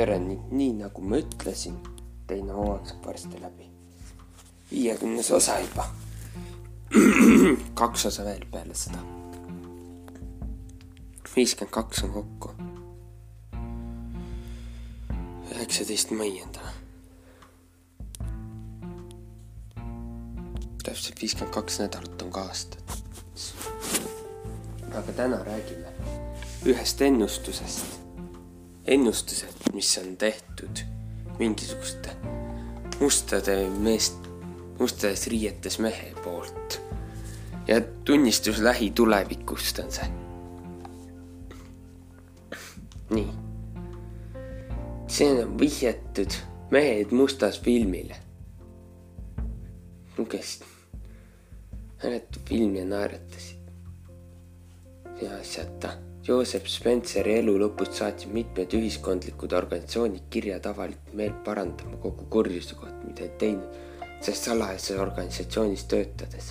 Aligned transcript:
tere, 0.00 0.18
nii, 0.18 0.38
nii 0.56 0.72
nagu 0.78 1.02
ma 1.04 1.18
ütlesin, 1.20 1.74
teine 2.28 2.54
hooaeg 2.56 2.86
saab 2.88 3.08
varsti 3.10 3.40
läbi. 3.42 3.66
viiekümnes 4.70 5.28
osa 5.36 5.58
juba. 5.60 5.84
kaks 7.80 8.06
osa 8.08 8.24
veel 8.24 8.46
peale 8.52 8.74
seda. 8.74 9.02
viiskümmend 11.36 11.74
kaks 11.76 12.04
on 12.08 12.14
kokku. 12.16 12.54
üheksateist 15.52 16.16
mai 16.16 16.32
on 16.46 16.56
täna. 16.56 16.72
täpselt 20.82 21.20
viiskümmend 21.20 21.54
kaks 21.60 21.80
nädalat 21.84 22.22
on 22.22 22.32
ka 22.32 22.48
aastat. 22.48 23.00
aga 24.94 25.12
täna 25.12 25.44
räägime 25.44 25.92
ühest 26.64 27.02
ennustusest 27.02 28.00
ennustused, 28.90 29.59
mis 29.72 29.98
on 29.98 30.16
tehtud 30.16 30.84
mingisuguste 31.38 32.16
mustade 33.00 33.68
meest, 33.80 34.16
mustades 34.78 35.26
riietes 35.26 35.78
mehe 35.78 36.12
poolt. 36.24 36.80
ja 37.68 37.80
tunnistus 38.04 38.58
lähitulevikust 38.58 39.78
on 39.78 39.92
see. 39.92 40.08
nii. 43.10 43.28
siin 45.06 45.44
on 45.44 45.58
vihjatud 45.58 46.30
Mehed 46.70 47.10
mustas 47.10 47.60
filmile. 47.60 48.16
kes 50.28 50.60
mäletab 52.02 52.42
filmi 52.48 52.78
ja 52.78 52.84
naeratasid. 52.84 53.58
ja 55.22 55.36
asjata 55.40 56.09
Joseph 56.20 56.68
Spenceri 56.68 57.38
elu 57.40 57.54
lõpust 57.62 57.96
saatsid 57.96 58.32
mitmed 58.36 58.74
ühiskondlikud 58.76 59.54
organisatsioonid 59.56 60.26
kirjad 60.32 60.66
avalikult 60.68 61.14
meelt 61.16 61.38
parandama 61.46 61.96
kogu 62.02 62.26
kurjuse 62.34 62.76
kohta, 62.76 62.98
mida 63.06 63.24
ei 63.24 63.32
teinud, 63.40 63.78
sest 64.20 64.50
salajases 64.50 65.00
organisatsioonis 65.00 65.86
töötades. 65.88 66.50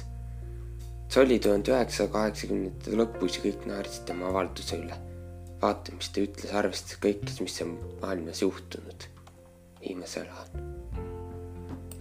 see 1.09 1.21
oli 1.21 1.37
tuhande 1.39 1.71
üheksasaja 1.71 2.09
kaheksakümnendate 2.15 2.97
lõpus 2.97 3.37
ja 3.37 3.45
kõik 3.45 3.69
naersid 3.69 4.09
tema 4.09 4.27
avalduse 4.33 4.81
üle. 4.81 4.97
vaata, 5.61 5.93
mis 5.93 6.09
ta 6.09 6.25
ütles, 6.25 6.53
arvestades 6.63 6.97
kõike, 7.05 7.37
mis 7.43 7.61
on 7.61 7.77
maailmas 8.01 8.41
juhtunud 8.41 9.07
viimasel 9.85 10.25
ajal. 10.33 10.67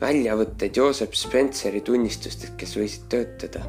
väljavõtted 0.00 0.76
Joseph 0.76 1.12
Spenceri 1.12 1.84
tunnistustest, 1.84 2.56
kes 2.56 2.76
võisid 2.80 3.08
töötada 3.12 3.68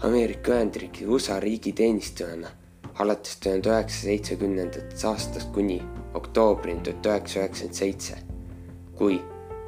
Ameerika 0.00 0.56
Ühendriikide 0.56 1.06
USA 1.06 1.40
riigiteenistujana 1.40 2.63
alates 2.98 3.36
tuhande 3.36 3.68
üheksasaja 3.68 4.10
seitsmekümnendatest 4.10 5.04
aastast 5.04 5.52
kuni 5.54 5.82
oktoobrini 6.14 6.82
tuhat 6.82 7.06
üheksasada 7.06 7.44
üheksakümmend 7.44 7.74
seitse, 7.74 8.18
kui 8.98 9.20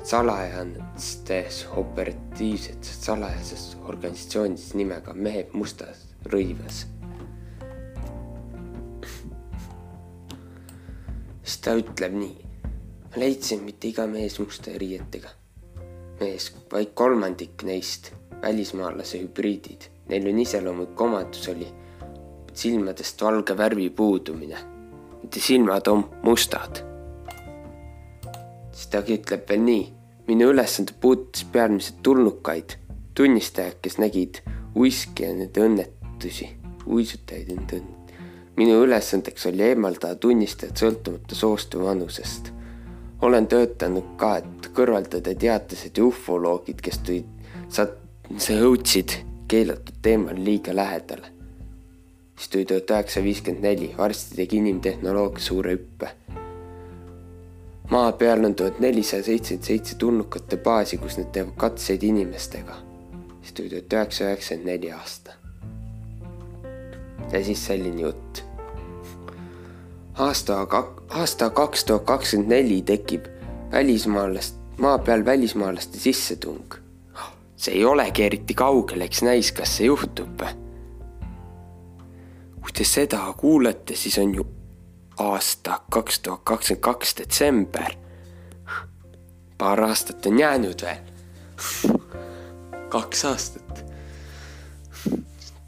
salajastes 0.06 1.64
operatiivsetes 1.76 3.00
salajases 3.04 3.76
organisatsioonis 3.88 4.74
nimega 4.74 5.14
Mehed 5.14 5.50
mustas 5.52 6.06
rõivas. 6.30 6.84
siis 11.46 11.58
ta 11.62 11.74
ütleb 11.78 12.14
nii, 12.18 12.36
ma 13.10 13.20
leidsin 13.22 13.60
mitte 13.62 13.88
iga 13.88 14.06
mees 14.10 14.38
musta 14.42 14.72
riietega. 14.82 15.30
Mees, 16.20 16.48
vaid 16.72 16.90
kolmandik 16.98 17.62
neist 17.66 18.10
välismaalase 18.42 19.20
hübriidid, 19.22 19.86
neil 20.10 20.26
on 20.30 20.38
iseloomulik 20.42 21.00
omadus 21.00 21.48
oli 21.52 21.68
silmadest 22.56 23.22
valge 23.22 23.56
värvi 23.56 23.90
puudumine. 23.90 24.58
Nende 25.22 25.40
silmad 25.40 25.86
on 25.86 26.04
mustad. 26.22 26.82
siis 28.72 28.86
ta 28.92 29.00
ütleb 29.00 29.48
veel 29.48 29.60
nii. 29.60 29.84
minu 30.26 30.48
ülesande 30.52 30.92
puudutas 31.00 31.44
peamiselt 31.52 32.02
tulnukaid, 32.02 32.76
tunnistajaid, 33.14 33.76
kes 33.82 33.98
nägid 33.98 34.40
uiski 34.76 35.22
ja 35.22 35.34
nende 35.34 35.62
õnnetusi, 35.62 36.48
uisutajaid 36.86 37.48
ja 37.48 37.56
nende 37.56 37.80
õnnetusi. 37.80 38.24
minu 38.56 38.80
ülesandeks 38.84 39.46
oli 39.46 39.62
eemaldada 39.62 40.16
tunnistajad 40.16 40.76
sõltumata 40.82 41.34
soost 41.34 41.74
või 41.74 41.88
vanusest. 41.90 42.52
olen 43.22 43.46
töötanud 43.46 44.16
ka, 44.16 44.36
et 44.36 44.72
kõrvaldada 44.72 45.34
teadlased 45.34 45.98
ja 45.98 46.04
ufoloogid, 46.04 46.80
kes 46.80 46.98
tulid, 46.98 47.30
sa, 47.68 47.88
jõudsid 48.48 49.20
keelatud 49.48 50.02
teemal 50.02 50.44
liiga 50.44 50.74
lähedale 50.74 51.35
tuli 52.56 52.64
tuhat 52.64 52.90
üheksasada 52.90 53.24
viiskümmend 53.24 53.64
neli, 53.64 53.94
varsti 53.98 54.36
tegi 54.36 54.56
inimtehnoloogia 54.56 55.44
suure 55.44 55.74
hüppe. 55.74 56.08
maa 57.90 58.12
peal 58.12 58.44
on 58.44 58.54
tuhat 58.54 58.80
nelisada 58.80 59.22
seitsekümmend 59.22 59.66
seitse 59.66 59.96
tulnukate 59.98 60.56
baasi, 60.56 60.96
kus 60.98 61.18
nad 61.18 61.28
teevad 61.32 61.52
katseid 61.56 62.02
inimestega. 62.02 62.76
siis 63.42 63.52
tuli 63.52 63.68
tuhat 63.68 63.92
üheksasada 63.92 64.30
üheksakümmend 64.30 64.70
neli 64.72 64.92
aasta. 64.92 65.32
ja 67.32 67.44
siis 67.44 67.66
selline 67.66 68.02
jutt. 68.02 68.44
aasta, 70.14 70.66
aasta 71.08 71.50
kaks 71.50 71.84
tuhat 71.84 72.04
kakskümmend 72.04 72.48
neli 72.48 72.82
tekib 72.82 73.26
välismaalast, 73.72 74.56
maa 74.78 74.98
peal 74.98 75.24
välismaalaste 75.24 75.98
sissetung. 75.98 76.74
see 77.56 77.74
ei 77.74 77.84
olegi 77.84 78.22
eriti 78.22 78.54
kaugel, 78.54 79.00
eks 79.00 79.22
näis, 79.22 79.52
kas 79.52 79.76
see 79.76 79.92
juhtub 79.92 80.65
kui 82.66 82.72
te 82.74 82.84
seda 82.84 83.20
kuulete, 83.38 83.94
siis 83.94 84.16
on 84.18 84.32
ju 84.34 84.44
aasta 85.22 85.76
kaks 85.90 86.18
tuhat 86.20 86.40
kakskümmend 86.44 86.82
kaks 86.82 87.12
detsember. 87.16 87.92
paar 89.58 89.80
aastat 89.80 90.26
on 90.26 90.38
jäänud 90.38 90.82
veel. 90.82 91.04
kaks 92.88 93.24
aastat. 93.24 93.84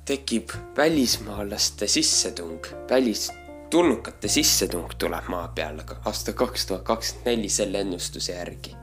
tekib 0.05 0.51
välismaalaste 0.77 1.87
sissetung, 1.87 2.67
välistulnukate 2.91 4.29
sissetung 4.29 4.91
tuleb 4.99 5.29
maa 5.29 5.49
peale 5.49 5.85
aasta 6.05 6.33
kaks 6.33 6.67
tuhat 6.67 6.83
kakskümmend 6.83 7.27
neli 7.27 7.49
selle 7.49 7.81
ennustuse 7.81 8.33
järgi. 8.33 8.77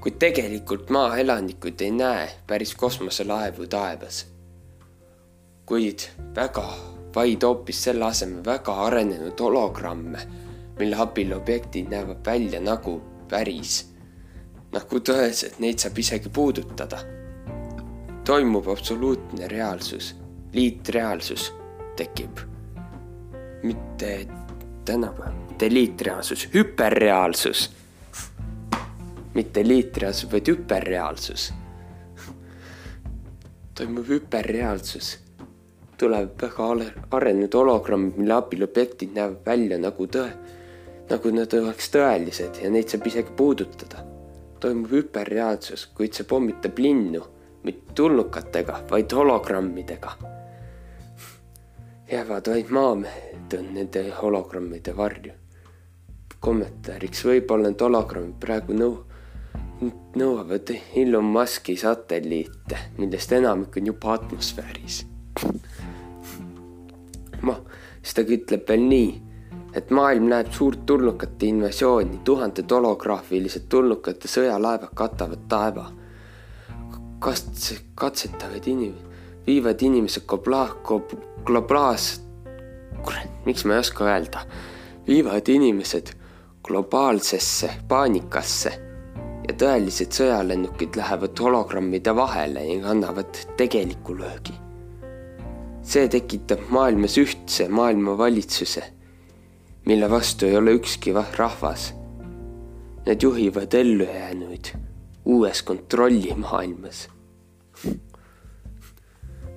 kuid 0.00 0.18
tegelikult 0.18 0.90
maa 0.90 1.16
elanikud 1.16 1.80
ei 1.80 1.90
näe 1.90 2.30
päris 2.46 2.74
kosmoselaevu 2.74 3.66
taevas 3.66 4.26
kuid 5.66 5.98
väga, 6.36 6.64
vaid 7.14 7.42
hoopis 7.42 7.82
selle 7.86 8.04
asemel 8.04 8.44
väga 8.44 8.74
arenenud 8.86 9.40
hologramme, 9.40 10.18
mille 10.78 10.96
abil 10.96 11.32
objektid 11.32 11.88
näevad 11.90 12.20
välja 12.26 12.60
nagu 12.60 13.00
päris. 13.30 13.90
nagu 14.74 14.98
tõeliselt 14.98 15.60
neid 15.62 15.78
saab 15.78 15.98
isegi 15.98 16.28
puudutada. 16.28 16.98
toimub 18.24 18.68
absoluutne 18.68 19.48
reaalsus, 19.48 20.14
liitreaalsus 20.52 21.52
tekib. 21.96 22.38
mitte 23.62 24.26
tänapäeval, 24.84 25.32
mitte 25.48 25.74
liitreaalsus, 25.74 26.48
hüperreaalsus. 26.54 27.70
mitte 29.34 29.68
liitreaalsus, 29.68 30.32
vaid 30.32 30.48
hüperreaalsus 30.48 31.52
toimub 33.74 34.08
hüperreaalsus 34.08 35.23
tuleb 35.98 36.42
väga 36.42 36.68
arenenud 37.10 37.54
hologramm, 37.54 38.10
mille 38.16 38.34
abil 38.34 38.64
objektid 38.66 39.14
näevad 39.14 39.46
välja 39.46 39.78
nagu 39.78 40.06
tõe, 40.06 40.30
nagu 41.10 41.32
nad 41.34 41.54
oleks 41.58 41.90
tõelised 41.94 42.60
ja 42.62 42.70
neid 42.70 42.90
saab 42.90 43.06
isegi 43.10 43.36
puudutada. 43.36 44.04
toimub 44.64 44.92
hüperreaalsus, 44.96 45.90
kuid 45.92 46.14
see 46.16 46.24
pommitab 46.24 46.78
linnu, 46.80 47.20
mitte 47.64 47.92
tulnukatega, 47.94 48.78
vaid 48.90 49.12
hologrammidega. 49.12 50.12
jäävad 52.12 52.48
vaid 52.48 52.70
maamehed 52.70 53.58
on 53.58 53.74
nende 53.74 54.10
hologrammide 54.22 54.96
varju. 54.96 55.32
kommentaariks 56.40 57.24
võib-olla 57.24 57.70
need 57.70 57.80
hologrammid 57.80 58.36
praegu 58.40 58.72
nõu-, 58.72 59.04
nõuavad 60.16 60.76
Elon 60.96 61.24
Musk'i 61.24 61.76
satelliite, 61.76 62.78
millest 62.98 63.32
enamik 63.32 63.76
on 63.76 63.86
juba 63.86 64.12
atmosfääris 64.12 65.04
siis 68.04 68.16
ta 68.16 68.22
ütleb 68.36 68.68
veel 68.68 68.84
nii, 68.84 69.12
et 69.74 69.90
maailm 69.94 70.28
näeb 70.28 70.52
suurt 70.52 70.84
tulnukate 70.86 71.48
invasiooni, 71.48 72.20
tuhanded 72.24 72.70
holograafilised 72.70 73.64
tulnukate 73.72 74.28
sõjalaevad 74.28 74.92
katavad 74.94 75.46
taeva. 75.48 75.90
katse, 77.24 77.78
katsetavad 77.96 78.66
inim-, 78.68 79.00
viivad 79.46 79.82
inimesed 79.82 80.26
globla-, 80.28 80.76
globlaas-, 81.48 82.20
kurat, 83.00 83.30
miks 83.46 83.64
ma 83.64 83.78
ei 83.78 83.80
oska 83.80 84.04
öelda, 84.04 84.44
viivad 85.06 85.48
inimesed 85.48 86.12
globaalsesse 86.64 87.70
paanikasse 87.88 88.74
ja 89.48 89.56
tõelised 89.56 90.12
sõjalennukid 90.12 91.00
lähevad 91.00 91.40
hologrammide 91.40 92.16
vahele 92.16 92.68
ja 92.68 92.92
annavad 92.92 93.40
tegeliku 93.56 94.16
löögi 94.20 94.63
see 95.84 96.08
tekitab 96.08 96.64
maailmas 96.72 97.18
ühtse 97.20 97.68
maailmavalitsuse, 97.68 98.84
mille 99.86 100.10
vastu 100.10 100.46
ei 100.46 100.56
ole 100.56 100.74
ükski 100.80 101.12
rahvas. 101.12 101.92
Need 103.06 103.22
juhivad 103.22 103.72
ellujäänuid 103.74 104.72
uues 105.24 105.62
kontrollimaailmas. 105.62 107.08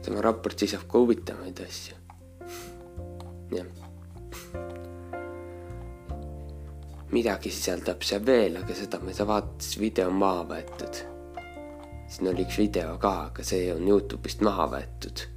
tema 0.01 0.21
raport 0.21 0.59
sisab 0.59 0.87
ka 0.87 0.99
huvitavaid 0.99 1.59
asju. 1.67 1.95
jah. 3.51 3.65
midagi 7.11 7.51
sisaldab 7.51 8.03
see 8.03 8.19
veel, 8.25 8.57
aga 8.59 8.75
seda 8.75 8.99
ma 8.99 9.11
ei 9.11 9.15
saa 9.15 9.27
vaadata, 9.27 9.63
sest 9.63 9.79
video 9.79 10.09
on 10.11 10.19
maha 10.23 10.43
võetud. 10.51 11.03
siin 12.07 12.31
oli 12.31 12.43
üks 12.47 12.59
video 12.59 12.97
ka, 12.99 13.13
aga 13.31 13.43
see 13.43 13.71
on 13.73 13.87
Youtube'ist 13.87 14.43
maha 14.43 14.67
võetud. 14.75 15.27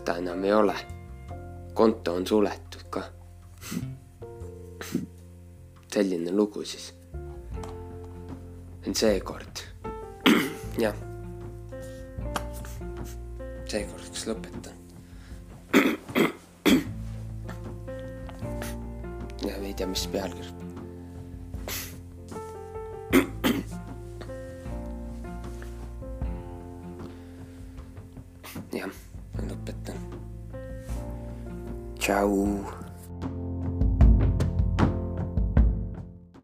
Seda 0.00 0.16
enam 0.16 0.44
ei 0.44 0.52
ole. 0.52 0.74
konto 1.74 2.14
on 2.14 2.26
suletud 2.26 2.82
ka. 2.90 3.02
selline 5.92 6.32
lugu 6.32 6.64
siis. 6.64 6.94
seekord, 8.92 9.60
jah. 10.84 10.94
seekordks 13.66 14.26
lõpetan. 14.30 14.74
ja 19.48 19.56
ei 19.56 19.74
tea, 19.74 19.86
mis 19.86 20.06
pealkiri. 20.16 20.48
jah, 28.80 28.90
lõpetan. 29.48 29.98
tšau 32.00 32.79